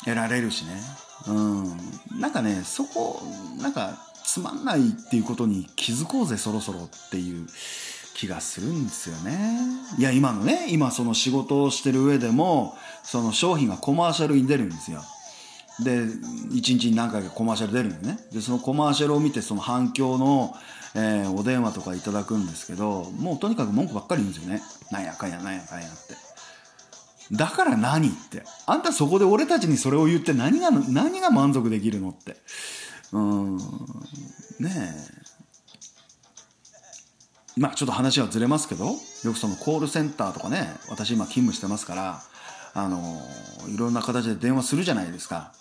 [0.05, 0.81] 得られるしね。
[1.29, 1.77] うん、
[2.19, 3.21] なんかね、そこ、
[3.61, 7.47] なんか、つまんないっていうことに気づこうぜそろそろっていう
[8.15, 9.61] 気がするんですよね。
[9.99, 15.03] いや今のね今その仕事をしてる上でもその商品がコマーシャルに出るんですよ。
[15.79, 18.19] で1日に何回かコマーシャル出るんでね。
[18.33, 20.55] でそのコマーシャルを見てその反響の、
[20.97, 24.61] えー、お電話とかいただくんですけどもうとにかく文句ばっかり言うんですよね。
[24.91, 26.15] なんやかんやなんやかんやって。
[27.33, 28.43] だから何って。
[28.67, 32.37] あんたそこで俺たちにそれを言って何が何が満足できるのって。
[33.17, 33.57] うん。
[33.57, 33.63] ね
[34.71, 35.17] え。
[37.59, 38.95] まあちょっと話はずれますけどよ
[39.33, 42.21] くそのコールセンターとかね私今勤務してますから
[42.75, 43.19] あの
[43.69, 45.53] いろんな形で電話するじゃないですか。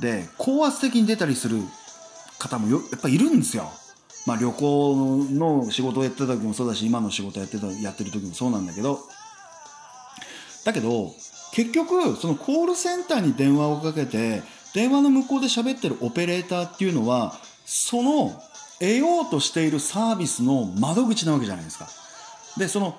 [0.00, 1.58] で高圧的に出たりする
[2.38, 3.70] 方もよやっぱいるんですよ。
[4.26, 9.00] まあ旅行の仕事をやってた時もそうだし今の仕事やってたやってる時もそうなんだけど。
[10.66, 11.14] だけど
[11.52, 14.42] 結局そのコールセンターに電話をかけて
[14.74, 18.40] 電話の向こうで喋ってるオペレーターっていうのはその
[18.78, 21.88] 得ようとしているサービスの窓口なわけじゃないですか。
[22.56, 22.96] でその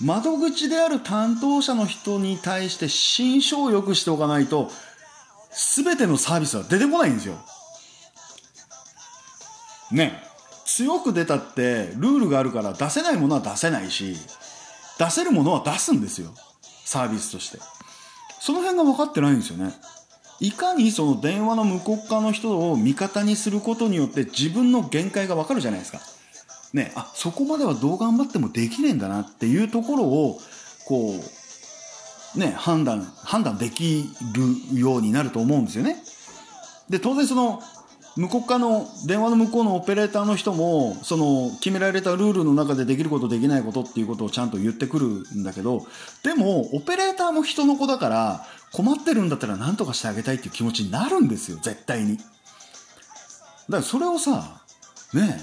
[0.00, 4.70] 窓口である担当者の人に対して心象を良くしておかないと
[5.76, 7.36] 全てのサービスは出てこないんですよ。
[9.92, 10.22] ね
[10.64, 14.16] 強く出たってルールがあるから出せないものは出せないし
[14.98, 16.32] 出せるものは出すんですよ。
[16.84, 17.58] サービスとして。
[18.40, 19.72] その辺が分かってないんですよね。
[20.42, 26.00] いかにその電話の向こう側の人を味方にすることによって自分の限界が分かるじゃないですか。
[26.72, 30.40] ねあそこまではどう頑張ってもできねえんだなっていうところを
[30.84, 31.14] こ
[32.34, 34.10] うね判断判断でき
[34.72, 36.02] るようになると思うんですよね。
[36.88, 37.62] で当然その
[38.16, 45.86] 向こう側の電話の向こうのオペレーターの人もその決められたルールの中でできることできないことっていうことをちゃんと言ってくるんだけど
[46.24, 52.16] でもオペレーターも人の子だから困ってるんだったら何とかしてあげたいっていう気持ちになるんですよ絶対に。
[52.16, 52.26] だか
[53.68, 54.62] らそれをさ
[55.14, 55.38] ね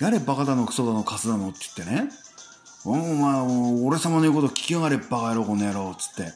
[0.00, 2.10] えやれバカだのクソだのカスだのって言ってね。
[2.84, 6.32] お前俺様の言うこと聞きやがれバカ野郎この野郎っつって。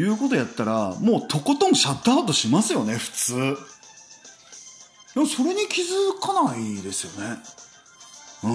[0.00, 3.34] いうことやったらもうとことんシャットアウトしますよね普通。
[5.14, 7.36] でもそれに気づかないですよね。
[8.44, 8.48] う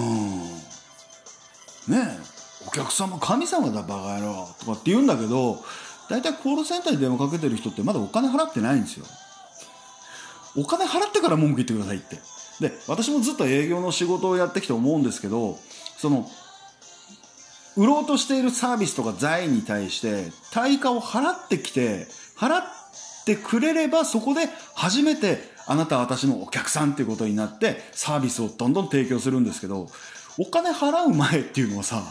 [1.92, 1.94] ん。
[1.94, 2.18] ねえ
[2.66, 5.62] お客様神様だバカ野郎とかって言うんだけど
[6.08, 9.06] 大体コールセンターに電話かけてる人ってまだお金払ってないんですよ。
[10.56, 12.18] お金払ってから文句言ってくださいって。
[12.60, 15.58] で私もずっと営業の仕事をやってきて思うんですけど
[15.96, 16.28] その
[17.76, 22.62] 売ろうとしているサービスとか財に対して対価を払ってきて払っ
[23.26, 29.88] てくれればそこで初めてあなたは私のお客さんっていうことになってサービスをどんどん提供するんですけど
[30.38, 32.02] お金払う前っていうのはさ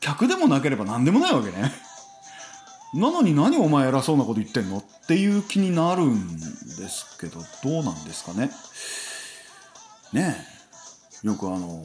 [0.00, 1.72] 客でもなければ何でもないわけね。
[2.94, 4.78] なのに何お前偉そうなこと言ってんの？
[4.78, 6.42] っていう気になるんで
[6.88, 8.50] すけどどうなんですかね？
[10.12, 10.36] ね
[11.24, 11.26] え。
[11.26, 11.82] よくあの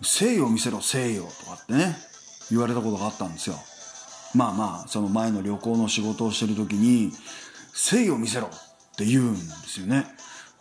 [0.00, 1.96] 誠意を見せろ誠意をとかってね
[2.50, 3.56] 言われたことがあったんですよ。
[4.34, 7.12] まあまあその前の旅行の仕事をしてる時に
[7.90, 8.50] 誠意を見せろっ
[8.96, 9.38] て言うんで
[9.68, 10.06] すよね。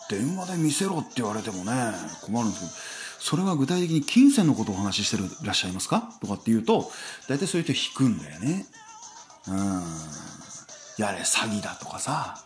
[0.10, 1.72] 電話で見せろって言われてもね
[2.22, 2.72] 困るんですけど
[3.22, 6.12] それは具体的に金銭のことをお話ししてるらっしゃいますか？
[6.20, 6.92] とかって言うと
[7.30, 8.66] 大体そういう人引くんだよね。
[9.48, 9.84] うん。
[10.98, 12.44] やれ詐欺だとかさ。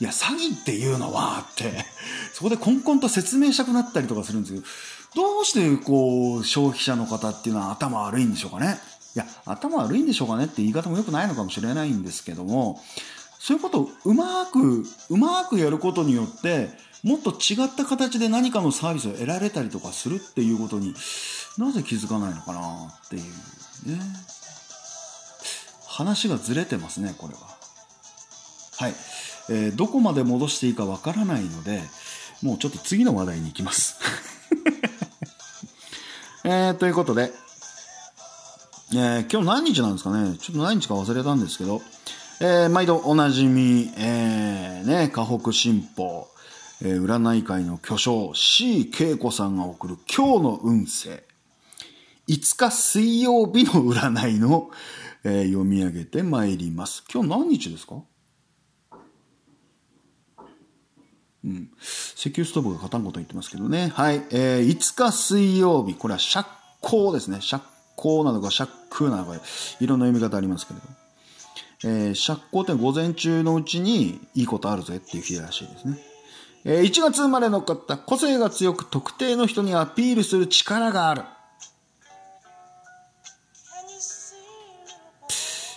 [0.00, 1.84] いや詐欺っていうのはって
[2.34, 4.66] そこでコンコンと説明したくなったりとかするんですけど
[5.14, 8.80] どうしてこう消費者の方っていうのは頭悪いんでしょうかね。
[9.14, 12.82] いや頭悪いんでしょうかねって言い方も良くないのかもしれないんですけども
[13.38, 20.94] そういうことをうまくうまくやることによってもっと違った形で何かのサービスを得られたりとかするっていうことに
[21.58, 24.00] なぜ気づかないのかなっていうね。
[25.94, 27.40] 話がずれてますねこれは。
[28.78, 28.94] はい、
[29.48, 31.82] えー、どこまで戻していいかわからないので
[32.42, 33.96] もうちょっと次の話題に行きます。
[36.42, 37.32] えー、ということで、
[38.92, 40.36] えー、今日何日なんですかね？
[40.36, 41.80] ちょっと何日か忘れたんですけど、
[42.40, 46.28] えー、毎度おなじみ、えー、ね、河北新報、
[46.82, 51.22] えー、占い界の巨匠 C 恵子さんが送る今日の運勢。
[52.28, 54.70] 5日水曜日の占いの、
[55.24, 57.02] えー、読み上げてまいります。
[57.12, 58.02] 今日何日ですか？
[61.44, 61.70] うん。
[61.80, 63.92] 石油ストーブが勝たんこと言ってますけどね。
[63.94, 64.22] はい。
[64.30, 65.94] えー、5日水曜日。
[65.94, 66.48] これは釈
[66.82, 67.40] 光ですね。
[67.40, 67.64] 釈
[67.96, 69.34] 光なのか釈空なのか、
[69.80, 70.86] いろんな読み方ありますけれど。
[71.86, 75.98] えー、釈光って午前中のうちにいいことあるぜっていう日らしいですね。
[76.64, 81.22] えー、1月生まれの方、個性が強く特定の人にアピールする力がある。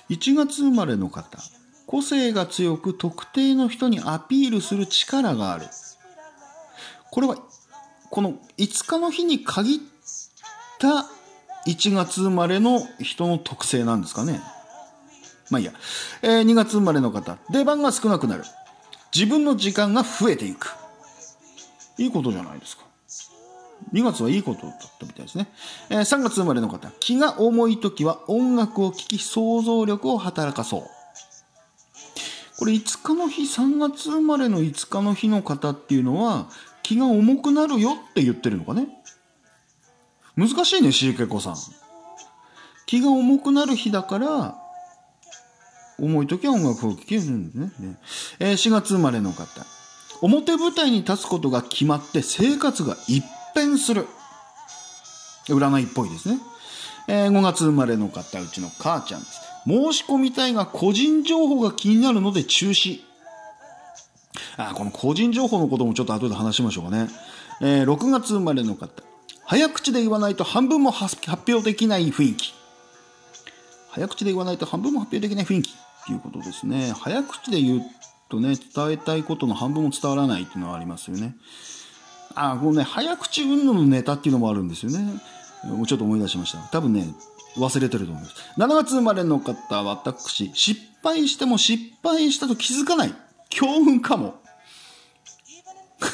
[0.10, 1.38] 1月生まれの方、
[1.86, 5.66] 個性が強く特定の人にアピールする力がある。
[7.12, 7.38] これは、
[8.10, 9.80] この5日の日に限っ
[10.80, 11.06] た
[11.66, 14.42] 1月生まれの人の特性なんですかね。
[15.50, 15.74] まあいいや。
[16.22, 18.44] えー、2月生まれの方、出番が少なくなる。
[19.14, 20.74] 自分の時間が増えていく。
[21.98, 22.87] いいことじゃないですか。
[23.94, 25.48] 2月はいいことだったみたいですね。
[25.90, 30.84] えー、3月生まれの方、気が重い時は音楽を聴き想像力を働かそう。
[32.58, 36.50] これ5日の日、3月生まれの5日の日の方っていうのは、
[36.82, 38.88] 気が重くなるよって言ってるのかね。
[40.36, 41.56] 難しいね、しいけこさん。
[42.86, 44.56] 気が重くなる日だから、
[46.00, 48.00] 重い時は音楽を聴けるんですね。
[48.40, 49.66] えー、4月生まれの方。
[50.22, 53.24] 表舞台に立つことが決まって生活が一
[53.58, 54.08] 変する。
[55.48, 56.40] 占いっぽいですね。
[57.08, 59.42] えー、5月生まれの方、うちの母ちゃんです。
[59.66, 63.02] 申し込みたいが個人情報が気になるので中止。
[64.58, 67.10] あ、この個人情報のこともちょっと後で話しましょうかね。
[67.62, 68.90] えー、6月生まれの方。
[69.46, 72.54] 早口で言わないと半分も発表できない雰囲気。
[73.90, 76.94] 早口で言わないと半分も発表できない雰囲気っていうことですね。
[77.00, 77.82] 早口で言う
[78.30, 81.36] とね、伝えたいことの半分も伝わらないっていうのはありますよね。
[82.38, 85.00] あ、このね、早口運動のネタっていうのもあるんですよね。
[85.88, 86.60] ちょっと思い出しました。
[86.72, 87.08] 多分ね、
[87.58, 88.36] 忘れてると思います。
[88.58, 93.14] 7月生まれの方、私、失敗しても失敗したと気づかない。
[93.50, 94.36] 強運かも。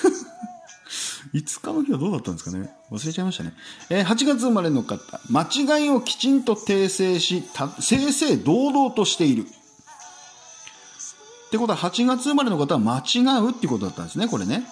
[1.33, 3.53] 5日の日はどうだったんですかね忘れちゃいましたね。
[3.89, 7.43] えー、8月生まれの方、間違いをきちんと訂正し、
[7.79, 9.47] 正々堂々としている。
[9.47, 14.63] ってことは、8月生まれの方は間違うってことだったんですね、これね。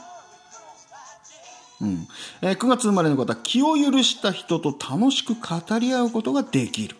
[1.82, 2.08] うん。
[2.42, 6.96] えー、9月生まれの方、気を許した人と楽しく語り合うことができる。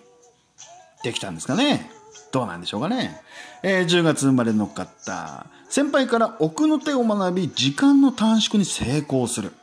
[1.04, 1.90] できたんですかね
[2.32, 3.22] どうなんでしょうかね。
[3.64, 9.54] えー、10月生まれの方、先輩から奥の手を学び、時間の短縮に成功する。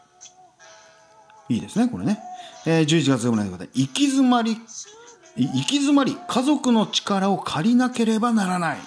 [1.48, 2.20] いいですね、これね。
[2.66, 4.56] えー、11月生まれの方、行き詰まり、
[5.36, 8.78] 行き詰まり、家族の力を借りなければならない。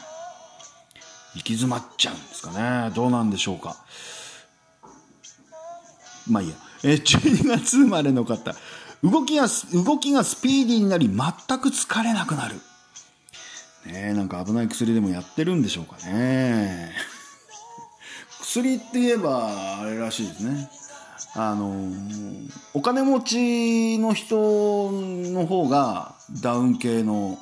[1.34, 2.92] 行き詰まっちゃうんですかね。
[2.94, 3.78] どうなんでしょうか。
[6.28, 6.56] まあいいや。
[6.84, 8.56] えー、12月生まれの方、
[9.04, 9.48] 動きが、
[9.86, 12.56] 動きがスピーディーになり、全く疲れなくなる。
[13.86, 16.92] ねなんか危ない薬でもやってるんでしょうかね。
[18.42, 20.70] 薬って言えば、あれらしいですね。
[21.34, 21.90] あの
[22.74, 27.40] お金持ちの人の方がダウン系の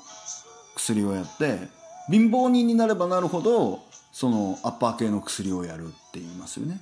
[0.76, 1.70] 薬をやって、
[2.10, 3.80] 貧乏人になればなるほど、
[4.12, 6.80] そのアッパー系の薬をやるって言いますよね。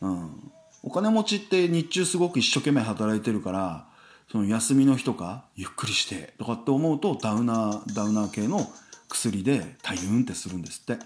[0.00, 0.52] うん。
[0.86, 3.88] お金持ちって日中すごく一生懸命働いてるから、
[4.30, 8.70] その休みの日とかゆっくりしてとかって思うとダウナーダウナー系の
[9.08, 11.04] 薬で大変ってするんですって。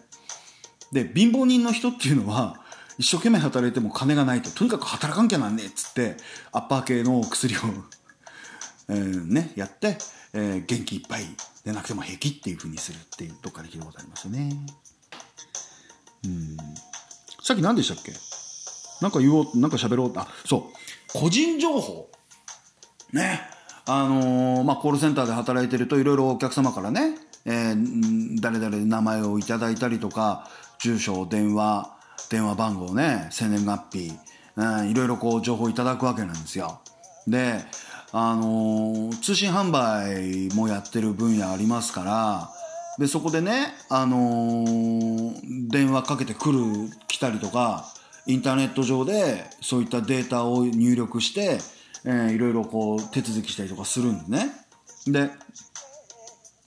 [0.92, 2.60] で貧乏人の人っていうのは
[2.98, 6.16] 一生懸命働いても金がないととにかく働かんきゃなんねえっつって
[6.52, 7.58] アッパー系の薬を
[8.88, 9.96] えー、ねやって、
[10.34, 11.22] えー、元気いっぱい
[11.64, 14.50] でなくても平気っていうふうにするっていうどっかで聞いたことありますよね。
[16.24, 16.56] うん。
[17.42, 18.12] さっき何でしたっけ？
[19.00, 20.12] なんか言おうなんか喋ろう。
[20.16, 20.70] あそ
[21.14, 21.18] う。
[21.18, 22.10] 個人情報。
[23.12, 23.40] ね。
[23.86, 30.48] あのー、まあ、コールセンターで働いてるといろいろお客様からね、えー、誰々名前をいただいたりとか
[30.78, 31.90] 住所電話
[32.30, 34.12] 電話番号ね生年月日、
[34.56, 36.80] うん、いろいろこう情報いただくわけなんですよ。
[37.26, 37.64] で
[38.12, 42.50] あのー、通信販売もやってる分野ありますから
[42.98, 46.60] でそこでね、あのー、電話かけてくる
[47.08, 47.86] 来たりとか
[48.26, 51.58] インターネット上でそういったデータを入力して
[52.04, 54.52] えー、いろいろこう手続きしたりとかするんでね。
[55.06, 55.30] で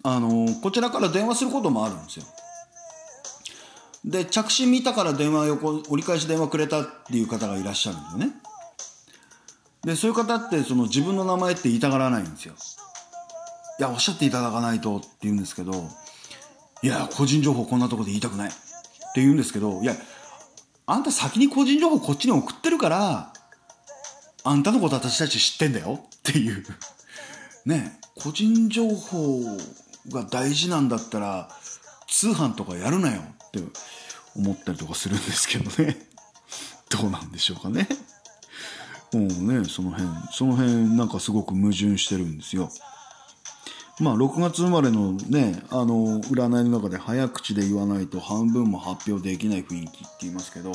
[0.03, 2.25] あのー、こちらから電話することもあるんですよ。
[4.05, 8.33] で着信見たから電話横折り返し電話くれたっていう方がいらっしゃるんでね。
[9.85, 12.53] でそういう方ってその自分の名前って言いたがらないんですよ。
[13.79, 15.73] いやおっしゃっていただかないとって言うんですけど
[16.83, 19.95] いや個人情報こんなとこで言いたくないって言うんですけどいや
[20.85, 23.33] あんた先に個人情報こっちに送ってるから
[24.43, 26.01] あんたのこと私たち知ってんだよ。
[26.03, 26.63] っていう。
[27.65, 29.41] ね個人情報
[30.09, 31.49] が大事なんだったら
[32.07, 33.21] 通販とかやるなよ。
[33.21, 33.59] って
[34.35, 35.97] 思ったりとかするんですけどね。
[36.89, 37.87] どうなんでしょうかね。
[39.13, 39.25] もう
[39.61, 42.69] ねその辺その辺なんかすごく矛盾してるんですよ。
[44.03, 50.73] まあ6月生まれのねあの占いの中で早口で言わないと半分も発表できない雰囲気って言いますけど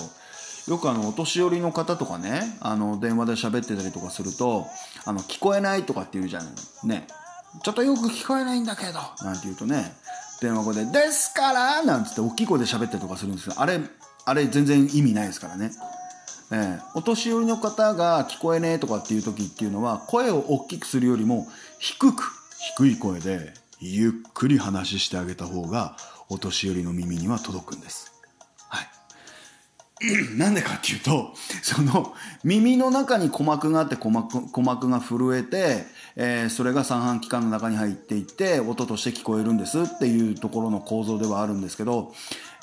[0.69, 4.67] よくあのお年寄りの方とかねあの電話で喋ってたりとかすると
[5.05, 6.45] あの聞こえないとかって言うじゃん
[6.85, 7.07] ね。
[7.63, 8.93] ちょっとよく聞こえないんだけど
[9.25, 9.95] なんて言うとね
[10.41, 13.81] 電話語で「ですから!」なんつって大きい声で喋ったりとかするんですけどあれ
[14.25, 15.73] あれ全然意味ないですからね。
[16.51, 21.47] えー、お年寄りの方が聞こえねえとかっていう時っていうのは声を大きくするよりも
[21.79, 25.97] 低く低い声でゆっくり話してあげた方が
[26.29, 28.13] お年寄りの耳には届くんです。
[28.69, 30.35] はい。
[30.37, 31.33] なんでかっていうと、
[31.63, 35.85] その耳の中に鼓膜があって鼓膜鼓膜が震えて、
[36.17, 42.13] えー、それが三半規管の中に入っていって音として聞こえるんですっていうところの構造ではあるんですけど、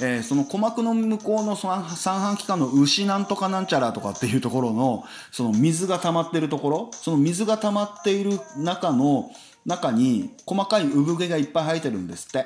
[0.01, 9.31] えー、その鼓膜の向こうの三半規管の牛なんとかなんちゃらとかっていうところのその水が溜まってるところ、その水が溜まっている中の
[9.65, 12.45] 中に細かい産毛がいっぱい生えてるんですって。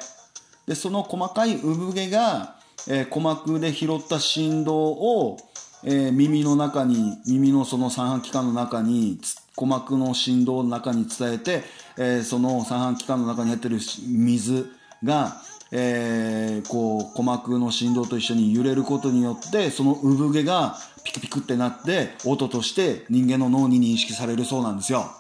[0.68, 2.56] でその細かい産毛が、
[2.88, 5.38] えー、鼓膜で拾った振動を、
[5.84, 9.20] えー、耳の中に耳のその三半規管の中に
[9.56, 11.64] 鼓膜の振動の中に伝えて、
[11.98, 14.72] えー、その三半規管の中に入ってる水
[15.04, 15.42] が、
[15.72, 25.12] えー、こう鼓膜の振動と一緒に揺れることによってその産毛がピクピクってなって音として人間の脳に認識されるそうなんですよ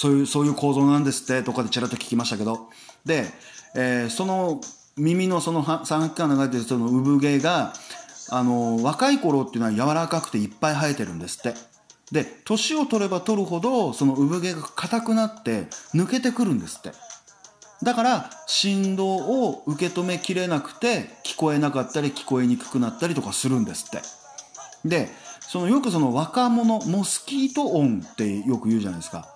[0.00, 2.70] そういうそういう構造なんですってどっかでちらっと聞きましたけど。
[3.04, 3.26] で、
[3.74, 4.62] えー、その
[4.96, 7.74] 耳のその三半規管の中に入ってるその産毛が
[8.30, 11.54] あの若い頃っていうのは柔らかくていっぱい生えてるんですって。
[12.12, 16.92] で年を取れば取るほどその産毛が硬くなって抜けてくるんですって。
[17.82, 24.00] だから振動を受け止めきれなくて聞こえなかったり聞こえにくくなったりとかするんですって。
[24.88, 25.10] で
[25.42, 29.28] そのよくその若者モスキート音ってよく言うじゃないですか。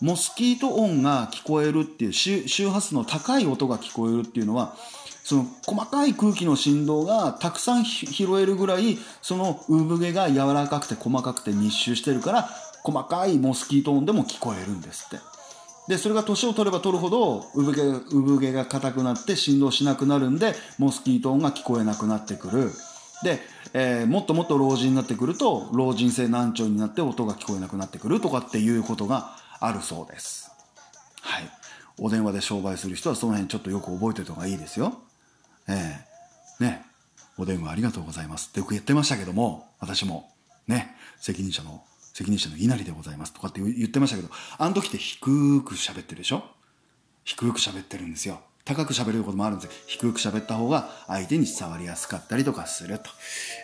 [0.00, 4.74] モスキート音が聞こえるっていう周周波数の高い音が聞こえるっていうのは
[5.24, 12.48] その細かい空気の振動がたくさん拾えるぐらいその産毛が柔らかくて細かくて密集してるから
[12.84, 15.24] 細かいモスキート音でも聞こえるんですって。
[15.88, 22.72] でそれが年を取れば取るほど産毛産毛が硬くなって振動しなくなるんでモスキート音が聞こえなくなってくる。
[23.22, 23.40] で、
[23.72, 30.50] えー、もっともっと老人になってくると老人性難聴になって音が聞こえなくなってくるとかっていうことがあるそうです。
[31.20, 31.50] はい。
[31.98, 34.98] お電話で商売する人はその辺ちょっとよく覚えておいた方がいいですよ。
[35.68, 35.72] え
[36.60, 36.62] え。
[36.62, 36.84] ー、ね。
[37.38, 38.48] お電話ありがとうございます。
[38.50, 40.30] ってよく言ってましたけども私も。
[40.66, 40.94] ね。
[41.20, 41.82] 責任者の
[42.12, 43.32] 責任者の稲荷でございます。
[43.32, 44.28] とかって言ってましたけど、
[44.58, 46.44] あの時って低く喋ってるでしょ？
[47.24, 48.40] 低く喋ってるんですよ。
[48.66, 52.98] 高く喋れることもあるんです低く喋った方が相手に伝わりやすかったりとかする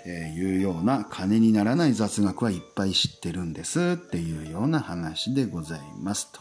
[0.05, 6.41] というような金にならない雑学はいっぱい知ってるんですっていうような話でございますと。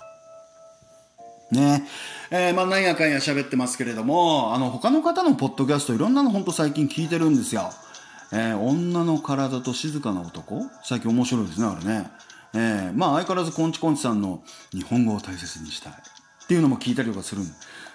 [1.51, 1.86] ね
[2.30, 7.72] えー、まあ何やかんや喋ってますけれども、あの他の方のポッドキャストいろんなの本当最近聞いてるんですよ。
[8.32, 12.09] えー、女の体と静かな男最近面白いですね、あれね。
[12.53, 17.53] えー、まあ相変わらずコンチコンチさんの日本語を大切にしたいっていうのも聞いたりとかするんで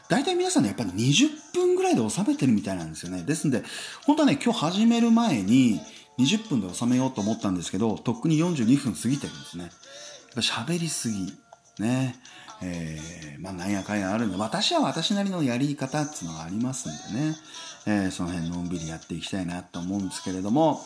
[0.08, 3.22] 大体皆さんね、やっぱり20分ぐらいで収めてるみたいなんですよね。
[3.22, 3.62] ですんで、
[4.04, 5.80] 本当はね、今日始める前に
[6.18, 9.64] 20分で収めようと思ったんですけど、とっくに42分過ぎてるんですね。
[9.64, 9.72] やっ
[10.34, 11.32] ぱ喋りすぎ。
[11.78, 12.16] ね。
[12.62, 17.36] えー、まあなんやかんやあるんで、私は私なりのやり方っていうのがありますんでね。
[17.86, 20.80] えー、その辺のんびりやっていきたいなと思うんですけれども、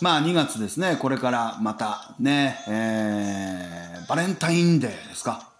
[0.00, 5.50] まあ2月ですね、これからまたね、えー、バレンタインデーですか。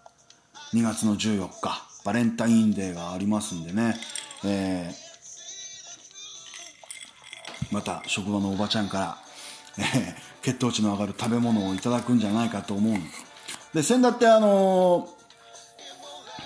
[0.73, 3.95] 2月の14日、バレンタインデーがありますんでね、
[4.45, 9.17] えー、また職場のおばちゃんから、
[9.77, 12.95] えー、血糖値の上がる食べ物をいただくんじゃないかと思う
[13.73, 15.09] で、先だってあのー、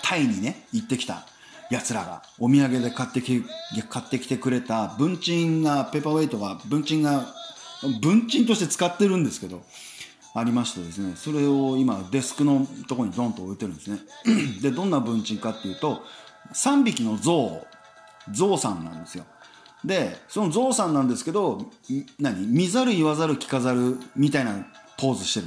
[0.02, 1.26] タイにね、行ってきた
[1.70, 3.42] 奴らがお土産で買ってき
[3.88, 7.26] 買ってきてくれた文鎮がペーパーウェイトが文鎮が
[8.00, 9.62] 文鎮として使ってるんですけど
[10.38, 14.00] ありましてですねそれを今デスクのとこにドンと置いてるんですね。
[14.60, 16.02] でどんな文鎮かっていうと
[16.52, 17.66] 3匹の象
[18.30, 19.24] 象さんなんですよ。
[19.82, 21.70] でその象さんなんですけど
[22.20, 22.46] 何？
[22.48, 24.66] 見ざる言わざる聞かざるみたいな
[24.98, 25.46] ポーズしてる。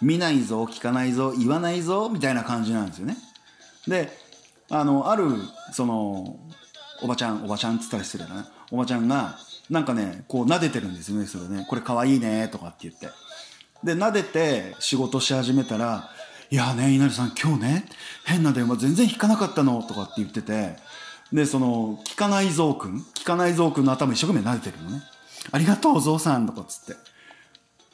[0.00, 3.16] 見ないぞ聞かないぞ言わないぞみたいな感じなんですよね。
[3.88, 4.08] で
[4.70, 5.24] あのある
[5.72, 6.38] その
[7.02, 9.36] おばちゃんおばちゃんっつったら失礼だなおばちゃんが
[9.68, 11.66] なんかねこう撫でてるんですよねそれね。
[11.68, 13.08] これかわいいねとかって言って。
[13.82, 16.10] で撫でて仕事し始めたら
[16.50, 17.88] 「いやね稲荷さん今日ね
[18.24, 20.76] 変な電話全然引かなかったの」とかって言ってて
[21.32, 25.02] でその聞かないぞうくん聞かないぞうくんの頭一生懸命撫でてるのね
[25.52, 27.08] 「ありがとうぞうさん」とかっつって。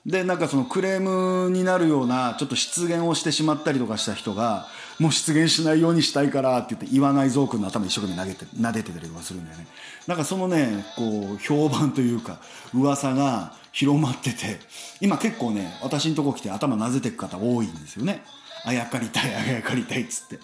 [0.06, 4.66] でなんかそのクレームになるようなちょっと失言をしてしまったりとかした人が
[5.00, 9.66] もう出現しないようにしたいからって言って言わないゾウ君の頭一生懸命投げて撫でてたりとかするんだよね。
[10.06, 12.38] なんかそのねこう評判というか
[12.72, 14.60] 噂が広まってて
[15.00, 18.22] 今結構ね私のとこ来て頭なぜてく方多いんですよね。
[18.64, 20.38] あやかりたいあやかりたいっつって、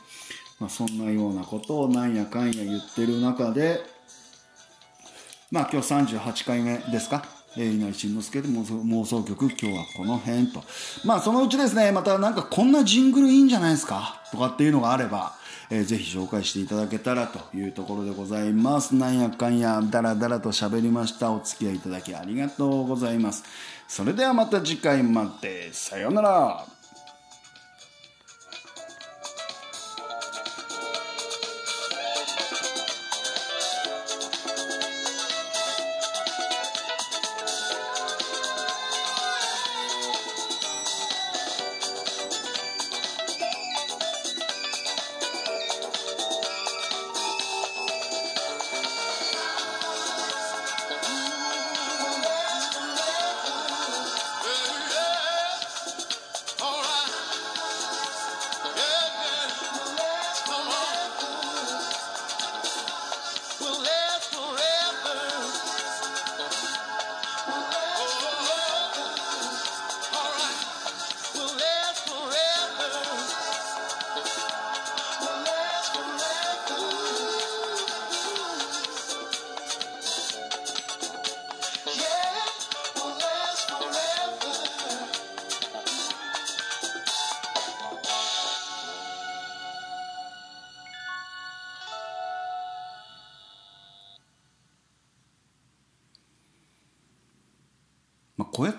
[0.58, 3.80] まあ、そんなようなことをなんやかんや言ってる中で
[5.50, 7.24] まあ今日38回目ですか？
[7.56, 10.62] えー、稲荷慎之助で妄想曲今日はこの辺と。
[11.04, 14.22] まあそのうちですねまたなんかこんなジングルいいんじゃないですか？
[14.30, 15.34] とかっていうのがあれば、
[15.70, 18.94] えー、ぜひ紹介していただけたらというところでございます。
[18.94, 21.32] なんやかんやだらだらと喋りました。
[21.32, 23.42] お付き合いいただきありがとうございます。
[23.88, 26.66] それではまた次回までさようなら。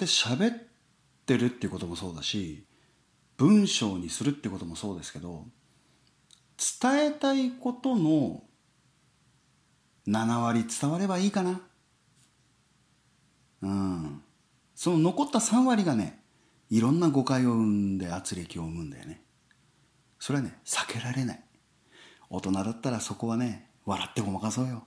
[0.01, 0.57] って喋っ
[1.25, 2.65] てるっていうこともそうだし
[3.37, 5.45] 文章にするってこともそうですけど
[6.81, 8.43] 伝えたいことの
[10.07, 11.61] 7割伝わればいいかな。
[13.61, 14.23] うん。
[14.73, 16.23] その残った3割がね
[16.69, 19.21] いろんな誤解を生んで圧力を生むんだよね。
[20.19, 21.43] それはね避けられない。
[22.29, 24.83] 大人だったらそこはね笑ってごまかそうよ。